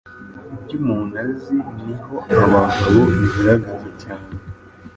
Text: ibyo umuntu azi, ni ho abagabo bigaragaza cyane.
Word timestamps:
ibyo 0.57 0.75
umuntu 0.81 1.13
azi, 1.23 1.55
ni 1.83 1.93
ho 2.03 2.15
abagabo 2.41 2.99
bigaragaza 3.19 3.89
cyane. 4.01 4.27